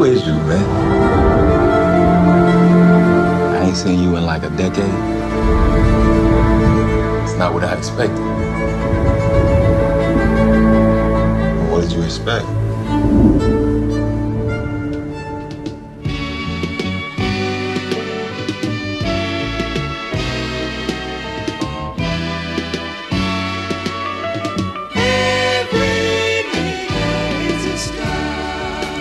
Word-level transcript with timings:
Who 0.00 0.06
is 0.06 0.26
you, 0.26 0.32
man? 0.32 0.64
I 3.54 3.66
ain't 3.66 3.76
seen 3.76 4.02
you 4.02 4.16
in 4.16 4.24
like 4.24 4.42
a 4.44 4.48
decade. 4.48 4.78
It's 7.22 7.34
not 7.36 7.52
what 7.52 7.64
I 7.64 7.76
expected. 7.76 8.18
What 11.70 11.82
did 11.82 11.92
you 11.92 12.02
expect? 12.02 12.46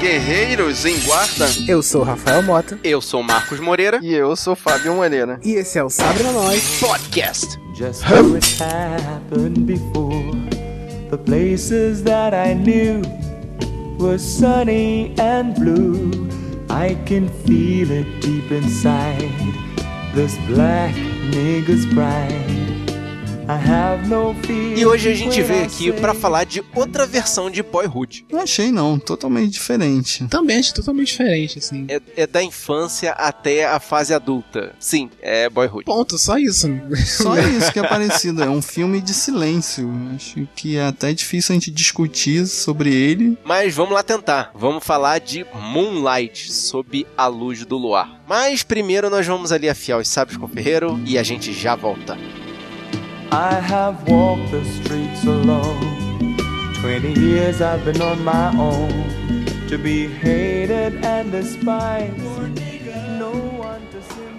Guerreiros 0.10 0.86
em 0.86 1.00
Guarda. 1.02 1.48
Eu 1.68 1.84
sou 1.84 2.02
o 2.02 2.04
Rafael 2.04 2.42
Mota. 2.42 2.80
Eu 2.84 3.00
sou 3.00 3.22
Marcos 3.22 3.60
Moreira. 3.60 4.00
E 4.02 4.12
eu 4.12 4.36
sou 4.36 4.56
Fábio 4.56 4.96
Moreira. 4.96 5.40
E 5.44 5.52
esse 5.54 5.78
é 5.78 5.84
o 5.84 5.90
Sabre 5.92 6.24
na 6.24 6.32
Nós 6.32 6.80
Podcast. 6.80 7.60
Just 7.76 8.02
how 8.02 8.34
it 8.34 8.58
happened 8.60 9.68
before. 9.68 10.36
The 11.12 11.18
places 11.18 12.02
that 12.06 12.36
I 12.36 12.56
knew 12.56 13.04
were 14.00 14.18
sunny 14.18 15.14
and 15.20 15.54
blue. 15.54 16.28
I 16.72 16.96
can 17.06 17.30
feel 17.46 17.92
it 17.92 18.08
deep 18.20 18.52
inside. 18.52 19.30
This 20.16 20.36
black 20.48 20.96
nigga's 21.30 21.86
pride. 21.94 22.79
E 24.78 24.86
hoje 24.86 25.10
a 25.10 25.16
gente 25.16 25.42
veio 25.42 25.64
aqui 25.64 25.92
say 25.92 25.92
pra 25.94 26.14
falar 26.14 26.44
de 26.44 26.64
outra 26.76 27.08
versão 27.08 27.50
de 27.50 27.64
Boyhood. 27.64 28.28
Não 28.32 28.42
achei 28.42 28.72
não, 28.72 29.00
totalmente 29.00 29.54
diferente. 29.54 30.28
Também 30.28 30.60
acho 30.60 30.72
totalmente 30.72 31.08
diferente, 31.08 31.58
assim. 31.58 31.88
É, 31.90 32.00
é 32.16 32.28
da 32.28 32.44
infância 32.44 33.12
até 33.14 33.66
a 33.66 33.80
fase 33.80 34.14
adulta. 34.14 34.76
Sim, 34.80 35.10
é 35.20 35.50
Boyhood. 35.50 35.86
Ponto, 35.86 36.16
só 36.20 36.38
isso. 36.38 36.68
Só 37.08 37.40
isso 37.42 37.74
que 37.74 37.80
é 37.80 37.88
parecido, 37.88 38.44
é 38.44 38.50
um 38.50 38.62
filme 38.62 39.02
de 39.02 39.16
silêncio. 39.16 39.92
Acho 40.16 40.48
que 40.56 40.78
é 40.78 40.86
até 40.86 41.12
difícil 41.12 41.54
a 41.54 41.56
gente 41.56 41.72
discutir 41.72 42.46
sobre 42.46 42.94
ele. 42.94 43.36
Mas 43.44 43.74
vamos 43.74 43.96
lá 43.96 44.04
tentar. 44.04 44.52
Vamos 44.54 44.84
falar 44.84 45.20
de 45.20 45.44
Moonlight, 45.56 46.54
sob 46.54 47.08
a 47.18 47.26
luz 47.26 47.66
do 47.66 47.78
luar. 47.78 48.22
Mas 48.28 48.62
primeiro 48.62 49.10
nós 49.10 49.26
vamos 49.26 49.52
ali 49.52 49.68
afiar 49.68 50.00
os 50.00 50.08
sábios 50.08 50.38
com 50.38 50.46
o 50.46 50.50
ferreiro 50.50 51.00
e 51.04 51.18
a 51.18 51.24
gente 51.24 51.52
já 51.52 51.76
volta. 51.76 52.16
I 53.32 53.54
have 53.60 54.08
walked 54.08 54.52
the 54.52 54.66
streets 54.66 55.24
alone. 55.24 56.36
Twenty 56.82 57.14
years 57.20 57.62
I've 57.62 57.86
been 57.86 58.02
on 58.02 58.24
my 58.24 58.50
own. 58.58 59.46
To 59.68 59.78
be 59.78 60.08
hated 60.08 61.06
and 61.06 61.32
despised. 61.32 62.18
No 63.20 63.32
one 63.32 63.82
to. 63.92 64.39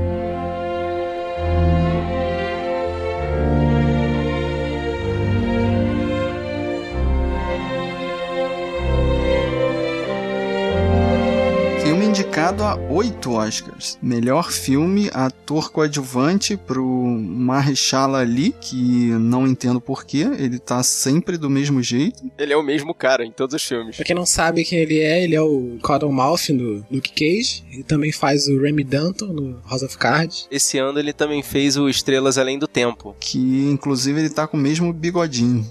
Filme 11.81 12.05
indicado 12.05 12.63
a 12.63 12.75
oito 12.75 13.31
Oscars. 13.31 13.97
Melhor 14.01 14.51
filme, 14.51 15.09
ator 15.13 15.71
coadjuvante 15.71 16.55
pro 16.55 16.85
Mahershala 16.85 18.19
Ali, 18.19 18.53
que 18.61 19.07
não 19.13 19.47
entendo 19.47 19.81
porquê, 19.81 20.29
ele 20.37 20.59
tá 20.59 20.83
sempre 20.83 21.37
do 21.37 21.49
mesmo 21.49 21.81
jeito. 21.81 22.23
Ele 22.37 22.53
é 22.53 22.57
o 22.57 22.61
mesmo 22.61 22.93
cara 22.93 23.25
em 23.25 23.31
todos 23.31 23.55
os 23.55 23.63
filmes. 23.63 23.95
Pra 23.95 24.05
quem 24.05 24.15
não 24.15 24.27
sabe 24.27 24.63
quem 24.63 24.77
ele 24.77 24.99
é, 24.99 25.23
ele 25.23 25.35
é 25.35 25.41
o 25.41 25.79
Cottonmouth 25.81 26.49
no 26.49 26.85
Luke 26.91 27.11
Cage. 27.13 27.63
Ele 27.71 27.83
também 27.83 28.11
faz 28.11 28.47
o 28.47 28.61
Remy 28.61 28.83
Danton 28.83 29.33
no 29.33 29.59
House 29.67 29.81
of 29.81 29.97
Cards. 29.97 30.47
Esse 30.51 30.77
ano 30.77 30.99
ele 30.99 31.13
também 31.13 31.41
fez 31.41 31.77
o 31.77 31.89
Estrelas 31.89 32.37
Além 32.37 32.59
do 32.59 32.67
Tempo. 32.67 33.15
Que 33.19 33.67
inclusive 33.71 34.19
ele 34.19 34.29
tá 34.29 34.45
com 34.45 34.55
o 34.55 34.59
mesmo 34.59 34.93
bigodinho. 34.93 35.67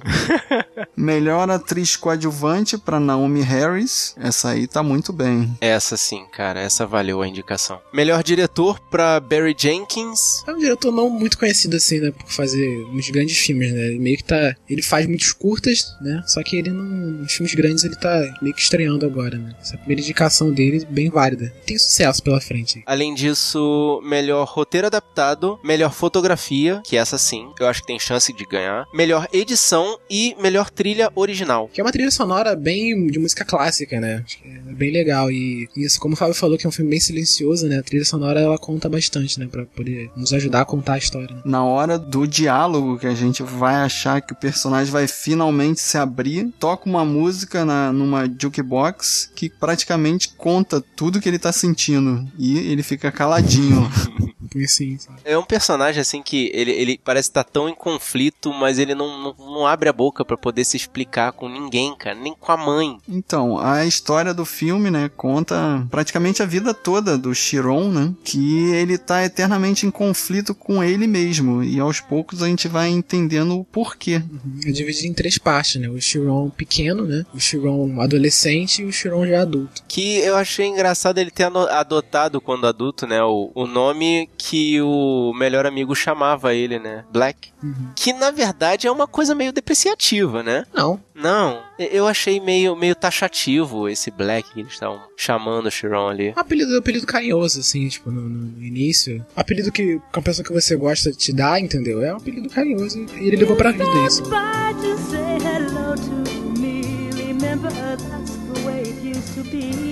Melhor 0.96 1.48
atriz 1.50 1.94
coadjuvante 1.94 2.76
pra 2.76 2.98
Naomi 2.98 3.42
Harris. 3.42 4.14
Essa 4.18 4.50
aí 4.50 4.66
tá 4.66 4.82
muito 4.82 5.12
bem. 5.12 5.56
Essa 5.60 5.99
sim, 6.00 6.24
cara, 6.32 6.60
essa 6.60 6.86
valeu 6.86 7.22
a 7.22 7.28
indicação. 7.28 7.80
Melhor 7.92 8.22
diretor 8.22 8.80
pra 8.90 9.20
Barry 9.20 9.54
Jenkins. 9.56 10.42
É 10.46 10.52
um 10.52 10.58
diretor 10.58 10.90
não 10.90 11.10
muito 11.10 11.38
conhecido 11.38 11.76
assim, 11.76 12.00
né? 12.00 12.10
Por 12.10 12.30
fazer 12.30 12.66
uns 12.86 13.08
grandes 13.10 13.38
filmes, 13.38 13.72
né? 13.72 13.88
Ele 13.88 13.98
meio 13.98 14.16
que 14.16 14.24
tá. 14.24 14.54
Ele 14.68 14.82
faz 14.82 15.06
muitos 15.06 15.32
curtas, 15.32 15.84
né? 16.00 16.22
Só 16.26 16.42
que 16.42 16.56
ele 16.56 16.70
não. 16.70 16.84
Nos 17.20 17.32
filmes 17.32 17.54
grandes 17.54 17.84
ele 17.84 17.96
tá 17.96 18.34
meio 18.40 18.54
que 18.54 18.60
estreando 18.60 19.04
agora, 19.04 19.36
né? 19.36 19.54
Essa 19.60 19.76
primeira 19.76 20.02
indicação 20.02 20.52
dele, 20.52 20.86
bem 20.88 21.10
válida. 21.10 21.52
Tem 21.66 21.78
sucesso 21.78 22.22
pela 22.22 22.40
frente. 22.40 22.82
Além 22.86 23.14
disso, 23.14 24.00
melhor 24.04 24.46
roteiro 24.46 24.86
adaptado, 24.86 25.58
melhor 25.62 25.92
fotografia, 25.92 26.80
que 26.84 26.96
essa 26.96 27.18
sim, 27.18 27.50
eu 27.58 27.66
acho 27.66 27.82
que 27.82 27.86
tem 27.86 27.98
chance 27.98 28.32
de 28.32 28.44
ganhar, 28.46 28.86
melhor 28.94 29.28
edição 29.32 29.98
e 30.08 30.34
melhor 30.40 30.70
trilha 30.70 31.10
original. 31.14 31.68
Que 31.72 31.80
é 31.80 31.84
uma 31.84 31.92
trilha 31.92 32.10
sonora 32.10 32.56
bem 32.56 33.06
de 33.06 33.18
música 33.18 33.44
clássica, 33.44 34.00
né? 34.00 34.22
Acho 34.24 34.38
que 34.38 34.48
é 34.48 34.72
bem 34.72 34.90
legal. 34.90 35.30
E 35.30 35.68
isso, 35.90 36.00
como 36.00 36.14
o 36.14 36.16
Fábio 36.16 36.34
falou, 36.34 36.56
que 36.56 36.66
é 36.66 36.68
um 36.68 36.72
filme 36.72 36.90
bem 36.90 37.00
silencioso, 37.00 37.66
né? 37.66 37.78
A 37.78 37.82
trilha 37.82 38.04
sonora 38.04 38.40
ela 38.40 38.58
conta 38.58 38.88
bastante, 38.88 39.38
né? 39.38 39.46
Pra 39.50 39.64
poder 39.66 40.10
nos 40.16 40.32
ajudar 40.32 40.60
a 40.62 40.64
contar 40.64 40.94
a 40.94 40.98
história. 40.98 41.34
né? 41.34 41.42
Na 41.44 41.64
hora 41.64 41.98
do 41.98 42.26
diálogo 42.26 42.98
que 42.98 43.06
a 43.06 43.14
gente 43.14 43.42
vai 43.42 43.76
achar 43.76 44.20
que 44.20 44.32
o 44.32 44.36
personagem 44.36 44.92
vai 44.92 45.06
finalmente 45.08 45.80
se 45.80 45.98
abrir, 45.98 46.52
toca 46.58 46.88
uma 46.88 47.04
música 47.04 47.64
na, 47.64 47.92
numa 47.92 48.26
jukebox 48.28 49.30
que 49.34 49.50
praticamente 49.50 50.30
conta 50.36 50.82
tudo 50.96 51.20
que 51.20 51.28
ele 51.28 51.38
tá 51.38 51.52
sentindo. 51.52 52.26
E 52.38 52.58
ele 52.58 52.82
fica 52.82 53.10
caladinho. 53.10 53.90
Assim, 54.64 54.98
sabe? 54.98 55.18
É 55.24 55.38
um 55.38 55.44
personagem 55.44 56.00
assim 56.00 56.22
que 56.22 56.50
ele, 56.54 56.70
ele 56.72 57.00
parece 57.02 57.28
estar 57.28 57.44
tão 57.44 57.68
em 57.68 57.74
conflito, 57.74 58.52
mas 58.52 58.78
ele 58.78 58.94
não, 58.94 59.22
não, 59.22 59.34
não 59.38 59.66
abre 59.66 59.88
a 59.88 59.92
boca 59.92 60.24
pra 60.24 60.36
poder 60.36 60.64
se 60.64 60.76
explicar 60.76 61.32
com 61.32 61.48
ninguém, 61.48 61.94
cara, 61.96 62.14
nem 62.14 62.34
com 62.34 62.52
a 62.52 62.56
mãe. 62.56 62.98
Então, 63.08 63.58
a 63.58 63.84
história 63.84 64.34
do 64.34 64.44
filme, 64.44 64.90
né, 64.90 65.10
conta 65.16 65.86
praticamente 65.90 66.42
a 66.42 66.46
vida 66.46 66.74
toda 66.74 67.16
do 67.16 67.34
Chiron, 67.34 67.90
né, 67.90 68.14
que 68.24 68.70
ele 68.72 68.98
tá 68.98 69.24
eternamente 69.24 69.86
em 69.86 69.90
conflito 69.90 70.54
com 70.54 70.82
ele 70.82 71.06
mesmo, 71.06 71.62
e 71.62 71.78
aos 71.78 72.00
poucos 72.00 72.42
a 72.42 72.46
gente 72.46 72.68
vai 72.68 72.88
entendendo 72.88 73.58
o 73.58 73.64
porquê. 73.64 74.22
É 74.64 74.70
dividido 74.70 75.06
em 75.06 75.12
três 75.12 75.38
partes, 75.38 75.80
né? 75.80 75.88
O 75.88 76.00
Chiron 76.00 76.50
pequeno, 76.50 77.06
né? 77.06 77.24
O 77.34 77.40
Chiron 77.40 78.00
adolescente 78.00 78.82
e 78.82 78.84
o 78.84 78.92
Chiron 78.92 79.26
já 79.26 79.42
adulto. 79.42 79.82
Que 79.88 80.18
eu 80.18 80.36
achei 80.36 80.66
engraçado 80.66 81.18
ele 81.18 81.30
ter 81.30 81.44
adotado 81.44 82.40
quando 82.40 82.66
adulto, 82.66 83.06
né, 83.06 83.22
o, 83.22 83.50
o 83.54 83.66
nome 83.66 84.28
que 84.42 84.80
o 84.80 85.32
melhor 85.34 85.66
amigo 85.66 85.94
chamava 85.94 86.54
ele, 86.54 86.78
né, 86.78 87.04
Black. 87.12 87.50
Que 87.94 88.12
na 88.14 88.30
verdade 88.30 88.86
é 88.86 88.90
uma 88.90 89.06
coisa 89.06 89.34
meio 89.34 89.52
depreciativa, 89.52 90.42
né? 90.42 90.64
Não. 90.74 90.98
Não, 91.14 91.60
eu 91.78 92.06
achei 92.06 92.40
meio, 92.40 92.74
meio 92.74 92.94
taxativo 92.94 93.86
esse 93.88 94.10
Black 94.10 94.50
que 94.54 94.60
eles 94.60 94.72
estavam 94.72 94.98
chamando 95.14 95.66
o 95.66 95.70
Chiron 95.70 96.08
ali. 96.08 96.32
Um 96.34 96.40
apelido, 96.40 96.74
um 96.74 96.78
apelido 96.78 97.06
carinhoso, 97.06 97.60
assim, 97.60 97.86
tipo, 97.88 98.10
no, 98.10 98.22
no- 98.22 98.46
no 98.56 98.64
início. 98.64 99.18
Um 99.36 99.40
apelido 99.40 99.70
que 99.70 100.00
a 100.14 100.22
pessoa 100.22 100.42
que 100.46 100.52
você 100.52 100.74
gosta 100.76 101.12
te 101.12 101.30
dá, 101.32 101.60
entendeu? 101.60 102.02
É 102.02 102.14
um 102.14 102.16
apelido 102.16 102.48
carinhoso 102.48 102.98
e 103.20 103.26
ele 103.28 103.36
levou 103.36 103.54
pra 103.56 103.70
vida 103.70 103.84
isso. 104.06 104.22
By 104.22 104.72
to 104.80 104.96
say 105.10 105.36
hello 105.44 105.94
to 105.94 106.58
me. 106.58 107.10
Remember 107.26 107.70
that's 107.70 108.36
the 108.54 108.60
way 108.66 108.80
it 108.80 109.06
used 109.18 109.34
to 109.34 109.44
be. 109.50 109.89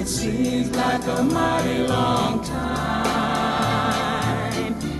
It 0.00 0.08
seems 0.08 0.74
like 0.74 1.06
a 1.08 1.22
mighty 1.22 1.86
long 1.86 2.42
time. 2.42 3.04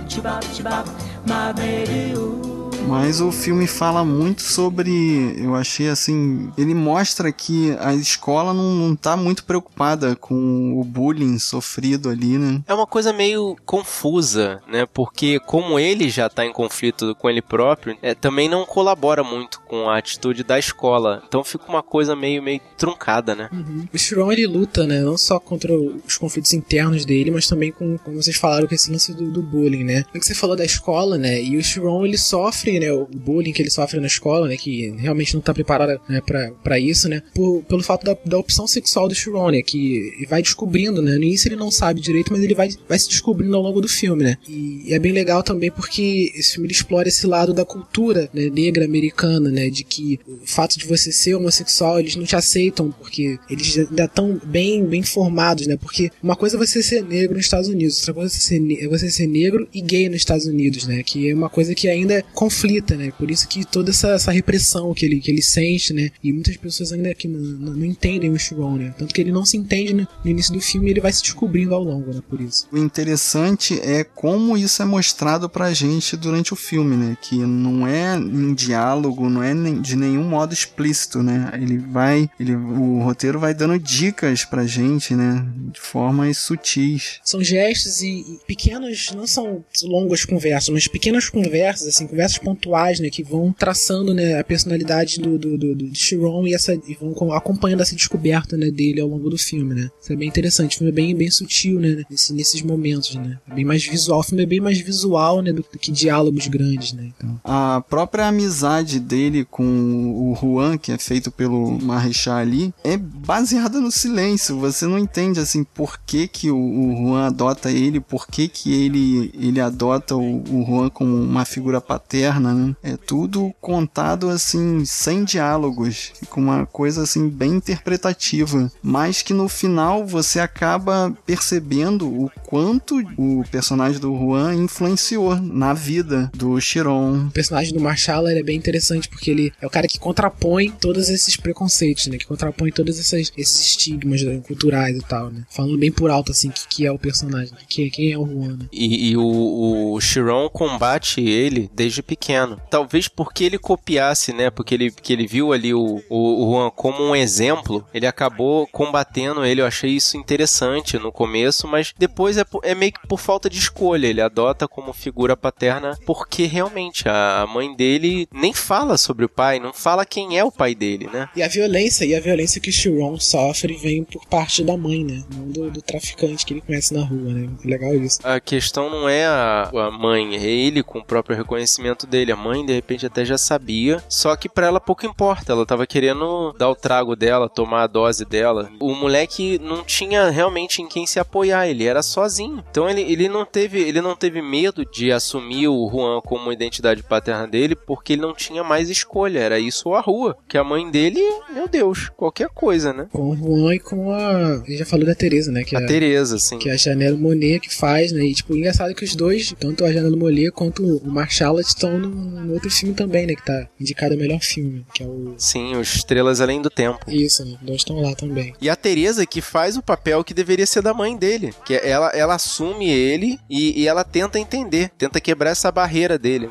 Chibop, 0.05 0.43
chibop, 0.53 0.85
my 1.25 1.51
baby. 1.53 2.13
Ooh. 2.13 2.60
Mas 2.87 3.21
o 3.21 3.31
filme 3.31 3.67
fala 3.67 4.03
muito 4.03 4.41
sobre. 4.41 5.35
Eu 5.37 5.55
achei 5.55 5.87
assim. 5.87 6.51
Ele 6.57 6.73
mostra 6.73 7.31
que 7.31 7.75
a 7.79 7.93
escola 7.93 8.53
não, 8.53 8.73
não 8.73 8.95
tá 8.95 9.15
muito 9.15 9.43
preocupada 9.43 10.15
com 10.15 10.79
o 10.79 10.83
bullying 10.83 11.39
sofrido 11.39 12.09
ali, 12.09 12.37
né? 12.37 12.61
É 12.67 12.73
uma 12.73 12.87
coisa 12.87 13.13
meio 13.13 13.55
confusa, 13.65 14.61
né? 14.67 14.85
Porque 14.85 15.39
como 15.39 15.79
ele 15.79 16.09
já 16.09 16.29
tá 16.29 16.45
em 16.45 16.51
conflito 16.51 17.15
com 17.15 17.29
ele 17.29 17.41
próprio, 17.41 17.97
é, 18.01 18.13
também 18.13 18.49
não 18.49 18.65
colabora 18.65 19.23
muito 19.23 19.61
com 19.61 19.89
a 19.89 19.97
atitude 19.97 20.43
da 20.43 20.59
escola. 20.59 21.23
Então 21.27 21.43
fica 21.43 21.65
uma 21.67 21.83
coisa 21.83 22.15
meio, 22.15 22.41
meio 22.41 22.61
truncada, 22.77 23.35
né? 23.35 23.49
O 23.93 23.97
Chiron 23.97 24.31
ele 24.31 24.47
luta, 24.47 24.85
né? 24.85 24.99
Não 25.01 25.17
só 25.17 25.39
contra 25.39 25.71
os 25.73 26.17
conflitos 26.17 26.53
internos 26.53 27.05
dele, 27.05 27.31
mas 27.31 27.47
também 27.47 27.71
com, 27.71 27.97
como 27.97 28.21
vocês 28.21 28.35
falaram, 28.35 28.67
com 28.67 28.75
esse 28.75 28.91
lance 28.91 29.13
do, 29.13 29.31
do 29.31 29.41
bullying, 29.41 29.83
né? 29.83 30.05
O 30.13 30.19
que 30.19 30.25
você 30.25 30.35
falou 30.35 30.55
da 30.55 30.65
escola, 30.65 31.17
né? 31.17 31.41
E 31.41 31.57
o 31.57 31.63
Chiron 31.63 32.05
ele 32.05 32.17
sofre, 32.17 32.70
né? 32.79 32.91
O 32.91 33.05
bullying 33.05 33.51
que 33.51 33.61
ele 33.61 33.69
sofre 33.69 33.99
na 33.99 34.07
escola, 34.07 34.47
né? 34.47 34.57
Que 34.57 34.91
realmente 34.97 35.33
não 35.33 35.41
tá 35.41 35.53
preparado 35.53 35.99
né, 36.07 36.21
pra 36.63 36.79
isso, 36.79 37.07
né? 37.07 37.21
Por, 37.33 37.63
pelo 37.63 37.83
fato 37.83 38.05
da, 38.05 38.17
da 38.25 38.37
opção 38.37 38.67
sexual 38.67 39.07
do 39.07 39.15
Chiron, 39.15 39.51
né? 39.51 39.61
Que 39.61 40.25
vai 40.29 40.41
descobrindo, 40.41 41.01
né? 41.01 41.11
No 41.11 41.23
início 41.23 41.47
ele 41.47 41.55
não 41.55 41.71
sabe 41.71 42.01
direito, 42.01 42.31
mas 42.31 42.41
ele 42.41 42.55
vai, 42.55 42.69
vai 42.87 42.99
se 42.99 43.09
descobrindo 43.09 43.55
ao 43.55 43.61
longo 43.61 43.81
do 43.81 43.87
filme, 43.87 44.23
né? 44.23 44.37
E, 44.47 44.83
e 44.89 44.93
é 44.93 44.99
bem 44.99 45.11
legal 45.11 45.43
também 45.43 45.71
porque 45.71 46.31
esse 46.35 46.53
filme 46.53 46.69
explora 46.69 47.07
esse 47.07 47.25
lado 47.27 47.53
da 47.53 47.65
cultura 47.65 48.29
né, 48.33 48.49
negra 48.49 48.85
americana, 48.85 49.49
né? 49.49 49.69
De 49.69 49.83
que 49.83 50.19
o 50.27 50.45
fato 50.45 50.77
de 50.77 50.85
você 50.85 51.11
ser 51.11 51.35
homossexual, 51.35 51.99
eles 51.99 52.15
não 52.15 52.25
te 52.25 52.35
aceitam 52.35 52.91
porque 52.91 53.37
eles 53.49 53.77
ainda 53.77 54.05
estão 54.05 54.39
bem, 54.43 54.85
bem 54.85 55.03
formados, 55.03 55.67
né? 55.67 55.77
Porque 55.77 56.09
uma 56.21 56.35
coisa 56.35 56.55
é 56.55 56.59
você 56.59 56.81
ser 56.81 57.03
negro 57.03 57.35
nos 57.35 57.45
Estados 57.45 57.69
Unidos, 57.69 57.99
outra 57.99 58.13
coisa 58.13 58.33
é 58.33 58.37
você 58.37 58.41
ser, 58.41 58.83
é 58.83 58.87
você 58.87 59.09
ser 59.09 59.27
negro 59.27 59.67
e 59.73 59.81
gay 59.81 60.07
nos 60.07 60.17
Estados 60.17 60.45
Unidos, 60.45 60.87
né? 60.87 61.03
Que 61.03 61.29
é 61.29 61.33
uma 61.33 61.49
coisa 61.49 61.75
que 61.75 61.87
ainda 61.87 62.23
conflita, 62.61 62.95
né? 62.95 63.11
Por 63.17 63.31
isso 63.31 63.47
que 63.47 63.65
toda 63.65 63.89
essa, 63.89 64.09
essa 64.09 64.31
repressão 64.31 64.93
que 64.93 65.05
ele, 65.05 65.19
que 65.19 65.31
ele 65.31 65.41
sente, 65.41 65.93
né? 65.93 66.11
E 66.23 66.31
muitas 66.31 66.55
pessoas 66.57 66.91
ainda 66.91 67.13
que 67.13 67.27
não, 67.27 67.39
não, 67.75 67.85
entendem 67.85 68.31
o 68.31 68.37
Chiron, 68.37 68.77
né? 68.77 68.93
Tanto 68.97 69.13
que 69.13 69.21
ele 69.21 69.31
não 69.31 69.45
se 69.45 69.57
entende 69.57 69.93
né? 69.93 70.07
no 70.23 70.29
início 70.29 70.53
do 70.53 70.61
filme 70.61 70.87
e 70.87 70.91
ele 70.91 71.01
vai 71.01 71.11
se 71.11 71.21
descobrindo 71.21 71.73
ao 71.73 71.83
longo, 71.83 72.13
né? 72.13 72.21
Por 72.29 72.39
isso. 72.39 72.67
O 72.71 72.77
interessante 72.77 73.79
é 73.81 74.03
como 74.03 74.57
isso 74.57 74.81
é 74.81 74.85
mostrado 74.85 75.49
pra 75.49 75.73
gente 75.73 76.15
durante 76.15 76.53
o 76.53 76.55
filme, 76.55 76.95
né? 76.95 77.17
Que 77.21 77.37
não 77.37 77.87
é 77.87 78.15
em 78.15 78.53
diálogo, 78.53 79.29
não 79.29 79.43
é 79.43 79.53
de 79.79 79.95
nenhum 79.95 80.23
modo 80.23 80.53
explícito, 80.53 81.23
né? 81.23 81.51
Ele 81.55 81.77
vai, 81.77 82.29
ele, 82.39 82.55
o 82.55 82.99
roteiro 82.99 83.39
vai 83.39 83.53
dando 83.53 83.79
dicas 83.79 84.45
pra 84.45 84.65
gente, 84.65 85.15
né? 85.15 85.45
De 85.71 85.79
formas 85.79 86.37
sutis. 86.37 87.19
São 87.23 87.43
gestos 87.43 88.01
e, 88.01 88.07
e 88.07 88.39
pequenas, 88.45 89.11
não 89.15 89.25
são 89.25 89.63
longas 89.83 90.25
conversas, 90.25 90.69
mas 90.69 90.87
pequenas 90.87 91.29
conversas, 91.29 91.87
assim, 91.87 92.07
conversas 92.07 92.37
pontuais, 92.55 92.99
né, 92.99 93.09
que 93.09 93.23
vão 93.23 93.53
traçando, 93.57 94.13
né, 94.13 94.39
a 94.39 94.43
personalidade 94.43 95.19
do, 95.19 95.37
do, 95.37 95.57
do, 95.57 95.75
do 95.75 95.95
Chiron 95.95 96.45
e, 96.47 96.53
essa, 96.53 96.73
e 96.73 96.95
vão 96.99 97.13
co- 97.13 97.31
acompanhando 97.33 97.81
essa 97.81 97.95
descoberta, 97.95 98.57
né, 98.57 98.69
dele 98.69 98.99
ao 99.01 99.07
longo 99.07 99.29
do 99.29 99.37
filme, 99.37 99.73
né. 99.73 99.89
Isso 100.01 100.11
é 100.13 100.15
bem 100.15 100.27
interessante, 100.27 100.75
o 100.75 100.79
filme 100.79 100.91
é 100.91 100.95
bem, 100.95 101.15
bem 101.15 101.31
sutil, 101.31 101.79
né, 101.79 102.03
nesse, 102.09 102.33
nesses 102.33 102.61
momentos, 102.61 103.15
né. 103.15 103.37
É 103.49 103.55
bem 103.55 103.65
mais 103.65 103.83
visual, 103.85 104.19
o 104.19 104.23
filme 104.23 104.43
é 104.43 104.45
bem 104.45 104.59
mais 104.59 104.79
visual, 104.79 105.41
né, 105.41 105.51
do, 105.51 105.61
do 105.71 105.79
que 105.79 105.91
diálogos 105.91 106.47
grandes, 106.47 106.93
né, 106.93 107.11
então. 107.17 107.39
A 107.43 107.81
própria 107.89 108.27
amizade 108.27 108.99
dele 108.99 109.45
com 109.45 109.63
o 109.65 110.35
Juan, 110.39 110.77
que 110.77 110.91
é 110.91 110.97
feito 110.97 111.31
pelo 111.31 111.79
Marechal 111.81 112.37
ali, 112.37 112.73
é 112.83 112.97
baseada 112.97 113.79
no 113.79 113.91
silêncio. 113.91 114.59
Você 114.59 114.85
não 114.85 114.97
entende 114.97 115.39
assim 115.39 115.63
por 115.63 115.99
que, 116.05 116.27
que 116.27 116.49
o, 116.51 116.57
o 116.57 116.95
Juan 116.97 117.27
adota 117.27 117.71
ele, 117.71 117.99
por 117.99 118.27
que, 118.27 118.47
que 118.47 118.73
ele, 118.73 119.31
ele 119.33 119.59
adota 119.59 120.15
o, 120.15 120.41
o 120.41 120.65
Juan 120.65 120.89
como 120.89 121.15
uma 121.15 121.45
figura 121.45 121.79
paterna, 121.81 122.40
né? 122.41 122.75
É 122.83 122.97
tudo 122.97 123.53
contado 123.61 124.29
assim, 124.29 124.83
sem 124.85 125.23
diálogos, 125.23 126.11
fica 126.19 126.39
uma 126.39 126.65
coisa 126.65 127.03
assim 127.03 127.29
bem 127.29 127.51
interpretativa, 127.51 128.71
mas 128.81 129.21
que 129.21 129.33
no 129.33 129.47
final 129.47 130.05
você 130.05 130.39
acaba 130.39 131.15
percebendo 131.25 132.07
o 132.07 132.31
quanto 132.43 132.99
o 133.17 133.43
personagem 133.51 133.99
do 133.99 134.15
Juan 134.17 134.55
influenciou 134.55 135.35
na 135.35 135.73
vida 135.73 136.31
do 136.33 136.59
Chiron, 136.59 137.27
O 137.27 137.31
personagem 137.31 137.73
do 137.73 137.79
Marshall 137.79 138.29
ele 138.29 138.39
é 138.39 138.43
bem 138.43 138.57
interessante 138.57 139.07
porque 139.09 139.31
ele 139.31 139.53
é 139.61 139.67
o 139.67 139.69
cara 139.69 139.87
que 139.87 139.99
contrapõe 139.99 140.71
todos 140.71 141.09
esses 141.09 141.35
preconceitos, 141.37 142.07
né? 142.07 142.17
Que 142.17 142.25
contrapõe 142.25 142.71
todos 142.71 142.99
essas, 142.99 143.31
esses 143.37 143.61
estigmas 143.61 144.21
né, 144.23 144.41
culturais 144.45 144.95
e 144.97 145.01
tal, 145.01 145.29
né? 145.29 145.43
Falando 145.49 145.77
bem 145.77 145.91
por 145.91 146.09
alto, 146.09 146.31
assim, 146.31 146.49
que, 146.49 146.67
que 146.67 146.85
é 146.85 146.91
o 146.91 146.99
personagem, 146.99 147.53
que, 147.67 147.89
quem 147.89 148.11
é 148.11 148.17
o 148.17 148.25
Juan, 148.25 148.57
né? 148.57 148.65
E, 148.71 149.11
e 149.11 149.17
o, 149.17 149.93
o 149.93 150.01
Chiron 150.01 150.49
combate 150.49 151.21
ele 151.21 151.69
desde 151.73 152.01
pequeno. 152.01 152.30
Talvez 152.69 153.07
porque 153.07 153.43
ele 153.43 153.57
copiasse, 153.57 154.33
né? 154.33 154.49
Porque 154.49 154.73
ele, 154.73 154.91
que 154.91 155.13
ele 155.13 155.27
viu 155.27 155.53
ali 155.53 155.73
o, 155.73 156.01
o, 156.09 156.45
o 156.45 156.51
Juan 156.51 156.69
como 156.69 157.03
um 157.03 157.15
exemplo, 157.15 157.85
ele 157.93 158.07
acabou 158.07 158.67
combatendo 158.67 159.45
ele. 159.45 159.61
Eu 159.61 159.65
achei 159.65 159.91
isso 159.91 160.17
interessante 160.17 160.97
no 160.97 161.11
começo, 161.11 161.67
mas 161.67 161.93
depois 161.97 162.37
é, 162.37 162.45
é 162.63 162.75
meio 162.75 162.93
que 162.93 163.07
por 163.07 163.19
falta 163.19 163.49
de 163.49 163.57
escolha. 163.57 164.07
Ele 164.07 164.21
adota 164.21 164.67
como 164.67 164.93
figura 164.93 165.35
paterna 165.37 165.97
porque 166.05 166.45
realmente 166.45 167.07
a 167.07 167.45
mãe 167.47 167.75
dele 167.75 168.27
nem 168.31 168.53
fala 168.53 168.97
sobre 168.97 169.25
o 169.25 169.29
pai, 169.29 169.59
não 169.59 169.73
fala 169.73 170.05
quem 170.05 170.37
é 170.37 170.43
o 170.43 170.51
pai 170.51 170.75
dele, 170.75 171.09
né? 171.11 171.29
E 171.35 171.43
a 171.43 171.47
violência, 171.47 172.05
e 172.05 172.15
a 172.15 172.19
violência 172.19 172.61
que 172.61 172.71
Chiron 172.71 173.19
sofre 173.19 173.75
vem 173.75 174.03
por 174.03 174.25
parte 174.27 174.63
da 174.63 174.77
mãe, 174.77 175.03
né? 175.03 175.23
Não 175.33 175.47
do, 175.47 175.71
do 175.71 175.81
traficante 175.81 176.45
que 176.45 176.53
ele 176.53 176.61
conhece 176.61 176.93
na 176.93 177.03
rua, 177.03 177.33
né? 177.33 177.49
É 177.63 177.67
legal 177.67 177.95
isso. 177.95 178.19
A 178.23 178.39
questão 178.39 178.89
não 178.89 179.07
é 179.07 179.25
a, 179.25 179.69
a 179.73 179.91
mãe, 179.91 180.35
é 180.35 180.43
ele 180.43 180.83
com 180.83 180.99
o 180.99 181.03
próprio 181.03 181.35
reconhecimento 181.35 182.05
dele. 182.05 182.20
A 182.29 182.35
mãe, 182.35 182.65
de 182.65 182.73
repente, 182.73 183.05
até 183.05 183.23
já 183.23 183.37
sabia, 183.37 184.03
só 184.09 184.35
que 184.35 184.49
pra 184.49 184.67
ela 184.67 184.79
pouco 184.79 185.05
importa. 185.05 185.53
Ela 185.53 185.65
tava 185.65 185.87
querendo 185.87 186.53
dar 186.57 186.69
o 186.69 186.75
trago 186.75 187.15
dela, 187.15 187.49
tomar 187.49 187.83
a 187.83 187.87
dose 187.87 188.25
dela. 188.25 188.69
O 188.79 188.93
moleque 188.93 189.59
não 189.59 189.83
tinha 189.83 190.29
realmente 190.29 190.81
em 190.81 190.87
quem 190.87 191.07
se 191.07 191.19
apoiar, 191.19 191.67
ele 191.67 191.85
era 191.85 192.03
sozinho. 192.03 192.63
Então 192.69 192.89
ele, 192.89 193.01
ele, 193.01 193.29
não, 193.29 193.45
teve, 193.45 193.79
ele 193.79 194.01
não 194.01 194.15
teve 194.15 194.41
medo 194.41 194.85
de 194.85 195.11
assumir 195.11 195.67
o 195.67 195.89
Juan 195.89 196.21
como 196.21 196.51
identidade 196.51 197.03
paterna 197.03 197.47
dele, 197.47 197.75
porque 197.75 198.13
ele 198.13 198.21
não 198.21 198.33
tinha 198.33 198.63
mais 198.63 198.89
escolha. 198.89 199.39
Era 199.39 199.59
isso 199.59 199.89
ou 199.89 199.95
a 199.95 200.01
rua. 200.01 200.37
Que 200.47 200.57
a 200.57 200.63
mãe 200.63 200.89
dele, 200.89 201.19
meu 201.53 201.67
Deus, 201.67 202.09
qualquer 202.15 202.49
coisa, 202.49 202.93
né? 202.93 203.07
Com 203.11 203.31
o 203.31 203.35
Juan 203.35 203.75
e 203.75 203.79
com 203.79 204.11
a. 204.13 204.61
Ele 204.67 204.77
já 204.77 204.85
falou 204.85 205.05
da 205.05 205.15
Teresa, 205.15 205.51
né? 205.51 205.63
Que 205.63 205.75
A 205.75 205.81
é, 205.81 205.85
Tereza, 205.85 206.35
assim. 206.35 206.57
que 206.57 206.69
é 206.69 206.73
a 206.73 206.77
Janelle 206.77 207.17
Monet 207.17 207.59
que 207.59 207.73
faz, 207.73 208.11
né? 208.11 208.23
E 208.23 208.33
tipo, 208.33 208.55
engraçado 208.55 208.93
que 208.93 209.03
os 209.03 209.15
dois, 209.15 209.53
tanto 209.59 209.85
a 209.85 209.91
Janelle 209.91 210.15
Monet 210.17 210.51
quanto 210.51 210.83
o 210.83 211.07
Marshall, 211.07 211.59
estão 211.59 212.00
no, 212.01 212.41
no 212.41 212.53
outro 212.53 212.69
filme 212.69 212.93
também, 212.95 213.25
né? 213.27 213.35
Que 213.35 213.45
tá 213.45 213.67
indicado 213.79 214.13
a 214.13 214.17
melhor 214.17 214.39
filme, 214.41 214.85
que 214.93 215.03
é 215.03 215.05
o. 215.05 215.33
Sim, 215.37 215.75
os 215.75 215.95
Estrelas 215.95 216.41
Além 216.41 216.61
do 216.61 216.69
Tempo. 216.69 217.09
Isso, 217.09 217.45
né? 217.45 217.57
Dois 217.61 217.81
estão 217.81 218.01
lá 218.01 218.13
também. 218.15 218.53
E 218.61 218.69
a 218.69 218.75
Teresa 218.75 219.25
que 219.25 219.41
faz 219.41 219.77
o 219.77 219.81
papel 219.81 220.23
que 220.23 220.33
deveria 220.33 220.65
ser 220.65 220.81
da 220.81 220.93
mãe 220.93 221.15
dele. 221.15 221.53
Que 221.65 221.75
é- 221.75 221.89
ela, 221.89 222.09
ela 222.09 222.35
assume 222.35 222.89
ele 222.89 223.37
e, 223.49 223.81
e 223.81 223.87
ela 223.87 224.03
tenta 224.03 224.39
entender, 224.39 224.89
tenta 224.97 225.19
quebrar 225.19 225.51
essa 225.51 225.71
barreira 225.71 226.17
dele. 226.17 226.49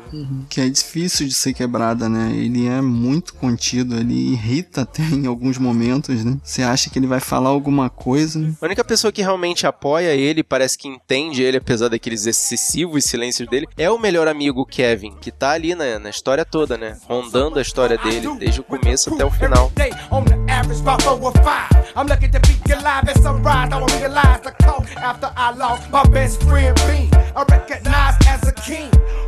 Que 0.49 0.61
é 0.61 0.69
difícil 0.69 1.27
de 1.27 1.33
ser 1.33 1.53
quebrada, 1.53 2.07
né? 2.07 2.31
Ele 2.35 2.67
é 2.67 2.81
muito 2.81 3.33
contido, 3.35 3.97
ele 3.97 4.13
irrita 4.33 4.81
até 4.81 5.03
em 5.03 5.25
alguns 5.25 5.57
momentos, 5.57 6.23
né? 6.23 6.37
Você 6.43 6.61
acha 6.61 6.89
que 6.89 6.97
ele 6.99 7.07
vai 7.07 7.19
falar 7.19 7.49
alguma 7.49 7.89
coisa, 7.89 8.39
né? 8.39 8.53
A 8.61 8.65
única 8.65 8.83
pessoa 8.83 9.11
que 9.11 9.21
realmente 9.21 9.65
apoia 9.67 10.13
ele, 10.15 10.43
parece 10.43 10.77
que 10.77 10.87
entende 10.87 11.41
ele, 11.43 11.57
apesar 11.57 11.89
daqueles 11.89 12.25
excessivos 12.25 13.03
silêncios 13.05 13.47
dele, 13.49 13.67
é 13.77 13.89
o 13.89 13.99
melhor 13.99 14.27
amigo 14.27 14.65
Kevin, 14.65 15.13
que 15.19 15.31
tá 15.41 15.53
ali 15.53 15.73
na, 15.73 15.97
na 15.97 16.11
história 16.11 16.45
toda, 16.45 16.77
né? 16.77 16.95
Rondando 17.09 17.57
a 17.57 17.63
história 17.63 17.97
dele, 17.97 18.35
desde 18.37 18.61
o 18.61 18.63
começo 18.63 19.11
até 19.11 19.25
o 19.25 19.31
final. 19.31 19.71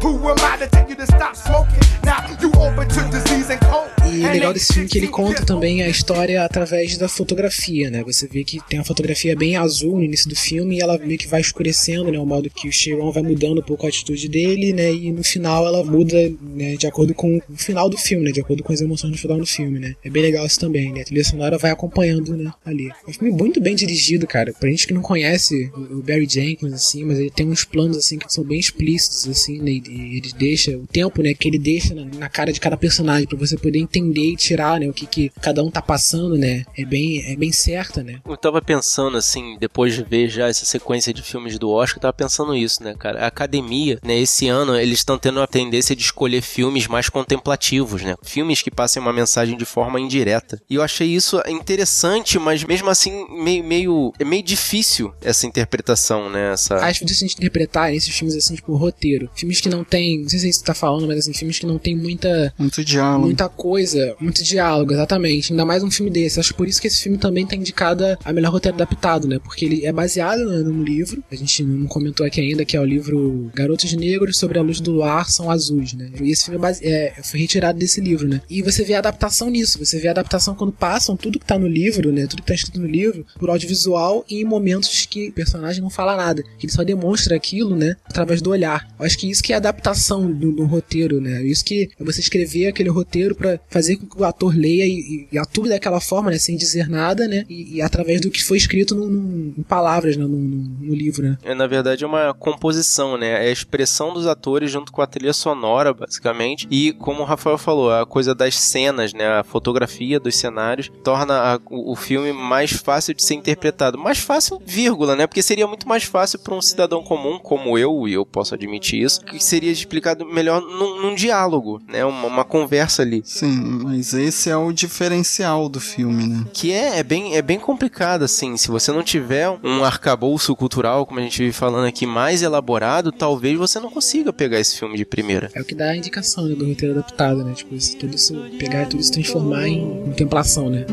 Who 0.04 0.30
am 0.30 0.36
I 0.38 0.58
to 0.58 0.68
tell 0.68 0.90
you 0.90 0.96
to 0.98 1.04
stop 1.04 1.34
smoking? 1.34 1.80
Now 2.04 2.26
you 2.42 2.50
open 2.60 2.88
to 2.90 3.10
disease 3.10 3.50
and 3.50 3.60
cold. 3.62 3.93
E 4.14 4.26
o 4.26 4.32
legal 4.32 4.54
desse 4.54 4.74
filme 4.74 4.88
é 4.88 4.92
que 4.92 4.98
ele 4.98 5.08
conta 5.08 5.46
também 5.46 5.82
a 5.82 5.90
história 5.90 6.44
através 6.44 6.98
da 6.98 7.08
fotografia, 7.08 7.90
né? 7.90 8.04
Você 8.04 8.28
vê 8.28 8.44
que 8.44 8.60
tem 8.68 8.80
uma 8.80 8.86
fotografia 8.86 9.36
bem 9.36 9.56
azul 9.56 9.98
no 9.98 10.04
início 10.04 10.30
do 10.30 10.36
filme 10.36 10.78
e 10.78 10.82
ela 10.82 10.98
meio 10.98 11.18
que 11.18 11.28
vai 11.28 11.42
escurecendo, 11.42 12.12
né? 12.12 12.20
O 12.20 12.26
modo 12.26 12.50
que 12.50 12.68
o 12.68 12.72
Chiron 12.72 13.12
vai 13.12 13.24
mudando 13.24 13.60
um 13.60 13.64
pouco 13.64 13.86
a 13.86 13.90
atitude 13.90 14.28
dele, 14.28 14.74
né? 14.74 14.94
E 14.94 15.12
no 15.12 15.24
final 15.24 15.66
ela 15.66 15.84
muda, 15.84 16.32
né? 16.42 16.76
De 16.76 16.86
acordo 16.86 17.14
com 17.14 17.38
o 17.50 17.58
final 17.58 17.90
do 17.90 17.98
filme, 17.98 18.26
né? 18.26 18.32
De 18.32 18.42
acordo 18.42 18.64
com 18.64 18.72
as 18.72 18.82
emoções 18.82 19.12
no 19.12 19.18
final 19.18 19.38
do 19.38 19.46
filme, 19.46 19.80
né? 19.80 19.96
É 20.04 20.10
bem 20.10 20.22
legal 20.22 20.46
isso 20.46 20.60
também, 20.60 20.94
né? 20.94 21.02
A 21.02 21.06
trilha 21.06 21.24
sonora 21.24 21.58
vai 21.58 21.72
acompanhando, 21.72 22.36
né? 22.38 22.52
Ali. 22.64 22.90
É 22.90 23.10
um 23.10 23.14
filme 23.14 23.32
muito 23.32 23.60
bem 23.60 23.76
dirigido, 23.76 24.28
cara. 24.28 24.54
Pra 24.54 24.70
gente 24.70 24.88
que 24.88 24.94
não 24.94 25.02
conhece 25.02 25.72
o 25.92 26.02
Barry 26.02 26.28
Jenkins, 26.30 26.74
assim, 26.74 27.04
mas 27.04 27.20
ele 27.20 27.32
tem 27.32 27.48
uns 27.48 27.64
planos, 27.64 27.98
assim, 27.98 28.18
que 28.18 28.32
são 28.32 28.44
bem 28.44 28.60
explícitos, 28.60 29.28
assim, 29.28 29.60
né? 29.60 29.72
E 29.72 30.18
ele 30.18 30.32
deixa 30.38 30.78
o 30.78 30.86
tempo, 30.86 31.22
né? 31.22 31.34
Que 31.34 31.48
ele 31.48 31.60
deixa 31.60 31.94
na, 31.96 32.06
na 32.06 32.30
cara 32.30 32.52
de 32.52 32.60
cada 32.60 32.78
personagem 32.78 33.28
pra 33.28 33.38
você 33.38 33.58
poder 33.58 33.80
entender 33.80 34.03
e 34.12 34.36
tirar, 34.36 34.80
né? 34.80 34.88
O 34.88 34.94
que, 34.94 35.06
que 35.06 35.32
cada 35.42 35.64
um 35.64 35.70
tá 35.70 35.82
passando, 35.82 36.38
né? 36.38 36.64
É 36.78 36.86
bem, 36.86 37.24
é 37.32 37.36
bem 37.36 37.52
certa, 37.52 38.04
né? 38.04 38.20
Eu 38.28 38.38
tava 38.38 38.62
pensando, 38.62 39.18
assim, 39.18 39.58
depois 39.60 39.94
de 39.96 40.04
ver 40.04 40.30
já 40.30 40.48
essa 40.48 40.66
sequência 40.66 41.14
de 41.14 41.22
filmes 41.22 41.58
do 41.60 41.70
Oscar, 41.70 41.98
eu 41.98 42.02
tava 42.02 42.14
pensando 42.14 42.56
isso, 42.56 42.84
né, 42.84 42.96
cara? 42.98 43.24
A 43.24 43.28
academia, 43.28 44.00
né, 44.04 44.18
esse 44.20 44.48
ano, 44.48 44.76
eles 44.76 45.00
estão 45.00 45.18
tendo 45.18 45.42
a 45.42 45.48
tendência 45.48 45.96
de 45.96 46.02
escolher 46.02 46.42
filmes 46.42 46.88
mais 46.88 47.10
contemplativos, 47.10 48.02
né? 48.02 48.16
Filmes 48.24 48.62
que 48.62 48.72
passem 48.72 49.02
uma 49.02 49.14
mensagem 49.14 49.58
de 49.58 49.66
forma 49.66 50.00
indireta. 50.00 50.62
E 50.70 50.76
eu 50.76 50.82
achei 50.82 51.08
isso 51.08 51.42
interessante, 51.48 52.38
mas 52.40 52.64
mesmo 52.64 52.90
assim, 52.90 53.26
meio, 53.44 53.64
meio, 53.64 54.14
é 54.20 54.26
meio 54.26 54.44
difícil 54.44 55.14
essa 55.22 55.46
interpretação, 55.46 56.30
né? 56.30 56.54
Essa... 56.54 56.76
Acho 56.78 57.06
difícil 57.06 57.26
a 57.26 57.28
gente 57.30 57.38
interpretar 57.38 57.94
esses 57.94 58.16
filmes, 58.16 58.36
assim, 58.36 58.56
tipo, 58.56 58.76
roteiro. 58.76 59.30
Filmes 59.36 59.60
que 59.62 59.70
não 59.70 59.84
tem, 59.84 60.22
não 60.22 60.30
sei 60.30 60.40
se 60.40 60.54
você 60.54 60.64
tá 60.64 60.74
falando, 60.74 61.08
mas 61.08 61.20
assim, 61.20 61.34
filmes 61.34 61.60
que 61.60 61.66
não 61.66 61.78
tem 61.78 61.96
muita, 61.96 62.54
Muito 62.58 62.84
diálogo. 62.84 63.26
muita 63.26 63.50
coisa, 63.50 63.93
muito 64.20 64.44
diálogo, 64.44 64.94
exatamente. 64.94 65.52
Ainda 65.54 65.66
mais 65.66 65.84
um 65.84 65.92
filme 65.92 66.12
desse. 66.12 66.40
Acho 66.40 66.54
por 66.56 66.68
isso 66.68 66.82
que 66.82 66.88
esse 66.88 67.02
filme 67.02 67.18
também 67.18 67.46
tá 67.46 67.56
indicado 67.56 68.04
a 68.24 68.34
melhor 68.34 68.52
roteiro 68.52 68.76
adaptado, 68.76 69.28
né? 69.28 69.40
Porque 69.44 69.66
ele 69.66 69.86
é 69.86 69.92
baseado 69.92 70.46
né, 70.50 70.58
num 70.58 70.84
livro. 70.84 71.24
A 71.32 71.36
gente 71.36 71.64
não 71.64 71.88
comentou 71.88 72.26
aqui 72.26 72.42
ainda 72.42 72.66
que 72.66 72.76
é 72.76 72.80
o 72.82 72.86
livro 72.86 73.50
Garotos 73.54 73.94
Negros 73.94 74.38
sobre 74.38 74.58
a 74.60 74.62
Luz 74.62 74.80
do 74.80 74.92
Luar 74.92 75.30
São 75.30 75.50
Azuis, 75.50 75.94
né? 75.94 76.10
E 76.22 76.32
esse 76.32 76.46
filme 76.46 76.58
é 76.58 76.62
base- 76.62 76.86
é, 76.86 77.14
foi 77.24 77.40
retirado 77.40 77.78
desse 77.80 78.02
livro, 78.02 78.28
né? 78.28 78.42
E 78.50 78.62
você 78.62 78.84
vê 78.84 78.94
a 78.96 79.00
adaptação 79.00 79.50
nisso. 79.50 79.80
Você 79.84 80.00
vê 80.00 80.08
a 80.08 80.12
adaptação 80.12 80.56
quando 80.56 80.72
passam 80.74 81.16
tudo 81.16 81.40
que 81.40 81.46
tá 81.46 81.58
no 81.58 81.68
livro, 81.68 82.12
né? 82.12 82.28
Tudo 82.28 82.42
que 82.42 82.48
tá 82.48 82.54
escrito 82.56 82.80
no 82.80 82.88
livro, 82.88 83.26
por 83.40 83.50
audiovisual 83.50 84.26
e 84.30 84.42
em 84.42 84.46
momentos 84.46 85.06
que 85.06 85.30
o 85.30 85.34
personagem 85.34 85.82
não 85.82 85.90
fala 85.90 86.16
nada. 86.16 86.44
Ele 86.62 86.72
só 86.72 86.84
demonstra 86.84 87.36
aquilo, 87.36 87.76
né? 87.76 87.96
Através 88.06 88.42
do 88.42 88.50
olhar. 88.50 88.88
Eu 89.00 89.06
acho 89.06 89.18
que 89.18 89.30
isso 89.30 89.44
que 89.44 89.54
é 89.54 89.56
adaptação 89.56 90.32
do, 90.32 90.52
do 90.52 90.66
roteiro, 90.66 91.20
né? 91.22 91.44
Isso 91.44 91.64
que 91.64 91.90
é 92.00 92.04
você 92.04 92.20
escrever 92.22 92.68
aquele 92.68 92.90
roteiro 92.90 93.36
pra 93.36 93.60
fazer 93.70 93.83
com 93.98 94.06
que 94.08 94.22
o 94.22 94.26
ator 94.26 94.56
leia 94.56 94.86
e, 94.86 95.28
e 95.32 95.38
atue 95.38 95.70
daquela 95.70 96.00
forma, 96.00 96.32
né? 96.32 96.38
Sem 96.38 96.56
dizer 96.56 96.88
nada, 96.90 97.28
né? 97.28 97.46
E, 97.50 97.76
e 97.78 97.82
através 97.82 98.22
do 98.22 98.30
que 98.32 98.44
foi 98.44 98.58
escrito 98.58 98.96
no, 98.96 99.08
no- 99.08 99.54
em 99.58 99.64
palavras, 99.64 100.16
né? 100.18 100.24
No, 100.24 100.38
no- 100.38 100.64
no 100.88 100.96
livro, 100.96 101.24
né? 101.24 101.38
É, 101.44 101.54
na 101.54 101.68
verdade, 101.68 102.04
é 102.04 102.08
uma 102.08 102.34
composição, 102.34 103.18
né? 103.18 103.46
É 103.46 103.50
a 103.50 103.52
expressão 103.52 104.14
dos 104.14 104.26
atores 104.28 104.72
junto 104.72 104.92
com 104.92 105.02
a 105.02 105.08
trilha 105.08 105.34
sonora, 105.34 105.94
basicamente. 105.94 106.68
E, 106.72 106.94
como 106.94 107.22
o 107.22 107.26
Rafael 107.26 107.58
falou, 107.58 107.92
a 107.92 108.06
coisa 108.06 108.34
das 108.34 108.56
cenas, 108.58 109.14
né? 109.14 109.26
A 109.28 109.44
fotografia 109.44 110.20
dos 110.20 110.36
cenários 110.36 110.92
torna 111.04 111.34
a- 111.56 111.60
o, 111.70 111.92
o 111.92 111.96
filme 111.96 112.32
mais 112.34 112.72
fácil 112.72 113.14
de 113.14 113.24
ser 113.24 113.34
interpretado. 113.36 113.98
Mais 113.98 114.20
fácil, 114.20 114.62
vírgula, 114.66 115.16
né? 115.16 115.28
Porque 115.28 115.42
seria 115.42 115.68
muito 115.68 115.88
mais 115.88 116.04
fácil 116.04 116.40
para 116.40 116.56
um 116.56 116.62
cidadão 116.62 117.04
comum, 117.04 117.40
como 117.40 117.78
eu, 117.78 118.08
e 118.08 118.14
eu 118.14 118.26
posso 118.26 118.54
admitir 118.54 119.02
isso, 119.04 119.22
que 119.22 119.44
seria 119.44 119.72
explicado 119.72 120.26
melhor 120.26 120.62
num, 120.62 121.02
num 121.02 121.16
diálogo, 121.16 121.82
né? 121.88 122.04
Uma, 122.06 122.28
uma 122.28 122.44
conversa 122.46 123.02
ali. 123.02 123.22
Sim, 123.26 123.63
mas 123.64 124.14
esse 124.14 124.50
é 124.50 124.58
o 124.58 124.72
diferencial 124.72 125.70
do 125.70 125.80
filme, 125.80 126.28
né? 126.28 126.46
Que 126.54 126.72
é, 126.72 127.00
é, 127.00 127.04
bem, 127.04 127.36
é 127.36 127.42
bem 127.42 127.60
complicado, 127.60 128.24
assim. 128.24 128.58
Se 128.58 128.68
você 128.70 128.92
não 128.92 129.04
tiver 129.04 129.50
um 129.64 129.84
arcabouço 129.84 130.56
cultural, 130.56 131.06
como 131.06 131.20
a 131.20 131.24
gente 131.24 131.40
vive 131.40 131.54
falando 131.54 131.86
aqui, 131.86 132.06
mais 132.06 132.42
elaborado, 132.42 133.12
talvez 133.12 133.58
você 133.58 133.80
não 133.80 133.90
consiga 133.90 134.34
pegar 134.34 134.60
esse 134.60 134.78
filme 134.78 134.98
de 134.98 135.06
primeira. 135.06 135.50
É 135.54 135.62
o 135.62 135.66
que 135.66 135.76
dá 135.76 135.90
a 135.90 135.96
indicação 135.96 136.46
né, 136.48 136.56
do 136.56 136.68
roteiro 136.68 136.94
adaptado, 136.94 137.44
né? 137.44 137.54
Tipo, 137.54 137.76
isso, 137.76 137.96
tudo 137.98 138.16
isso, 138.16 138.36
pegar 138.60 138.86
tudo 138.88 139.00
isso 139.00 139.12
transformar 139.12 139.68
em 139.68 140.04
contemplação, 140.06 140.70
né? 140.70 140.86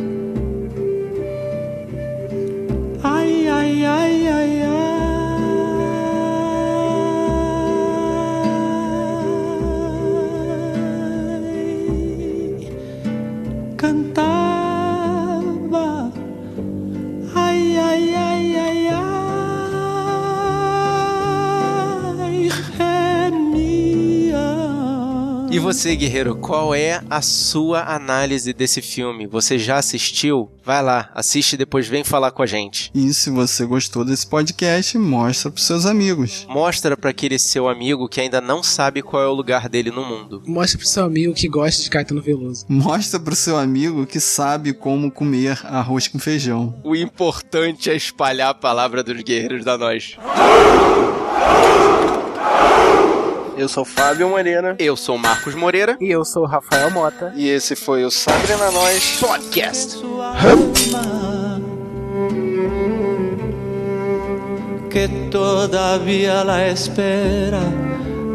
Você, 25.80 25.96
guerreiro, 25.96 26.37
qual 26.37 26.75
é 26.75 27.00
a 27.08 27.22
sua 27.22 27.82
análise 27.94 28.52
desse 28.52 28.82
filme? 28.82 29.26
Você 29.26 29.58
já 29.58 29.78
assistiu? 29.78 30.50
Vai 30.62 30.82
lá, 30.82 31.10
assiste 31.14 31.54
e 31.54 31.56
depois 31.56 31.88
vem 31.88 32.04
falar 32.04 32.32
com 32.32 32.42
a 32.42 32.46
gente. 32.46 32.90
E 32.94 33.14
se 33.14 33.30
você 33.30 33.64
gostou 33.64 34.04
desse 34.04 34.26
podcast, 34.26 34.99
mostra 34.99 35.50
pros 35.50 35.64
seus 35.64 35.87
amigos. 35.87 36.46
Mostra 36.50 36.99
pra 36.99 37.08
aquele 37.08 37.38
seu 37.38 37.66
amigo 37.66 38.10
que 38.10 38.20
ainda 38.20 38.42
não 38.42 38.62
sabe 38.62 39.00
qual 39.00 39.22
é 39.22 39.26
o 39.26 39.32
lugar 39.32 39.70
dele 39.70 39.90
no 39.90 40.04
mundo. 40.04 40.42
Mostra 40.46 40.76
pro 40.76 40.87
seu 40.87 41.02
amigo 41.02 41.32
que 41.32 41.49
gosta 41.49 41.82
de 41.82 41.88
Caetano 41.88 42.20
Veloso. 42.20 42.66
Mostra 42.68 43.18
pro 43.18 43.34
seu 43.34 43.56
amigo 43.56 44.04
que 44.04 44.20
sabe 44.20 44.75
como 44.75 45.10
comer 45.10 45.58
arroz 45.64 46.08
com 46.08 46.18
feijão. 46.18 46.78
O 46.84 46.94
importante 46.94 47.88
é 47.88 47.96
espalhar 47.96 48.50
a 48.50 48.54
palavra 48.54 49.02
dos 49.02 49.22
guerreiros 49.22 49.64
da 49.64 49.78
nós. 49.78 50.18
Eu 53.61 53.69
sou 53.69 53.85
Fábio 53.85 54.26
Moreira. 54.26 54.75
Eu 54.79 54.97
sou 54.97 55.19
Marcos 55.19 55.55
Moreira. 55.55 55.95
E 56.00 56.11
eu 56.11 56.25
sou 56.25 56.45
o 56.45 56.47
Rafael 56.47 56.90
Mota. 56.90 57.31
E 57.37 57.47
esse 57.47 57.76
foi 57.76 58.07
o 58.07 58.11
Sabre 58.11 58.57
na 58.57 58.71
Nós 58.71 59.19
Podcast. 59.21 59.99
que 64.88 65.07
todavía 65.31 66.43
la 66.43 66.69
espera 66.69 67.61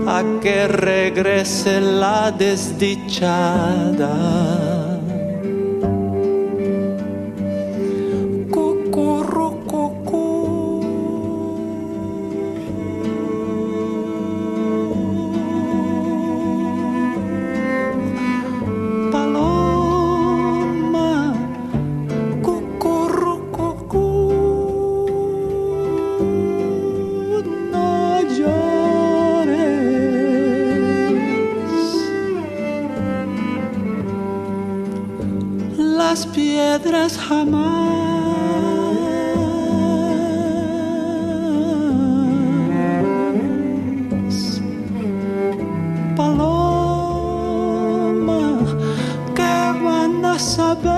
a 0.05 0.21
que 0.39 0.67
regrese 0.67 1.79
la 1.79 2.29
desdichada. 2.29 4.07
jamás. 37.27 37.65
Paloma, 46.15 46.83
que 49.35 49.55
van 49.83 50.25
a 50.25 50.39
saber? 50.39 50.94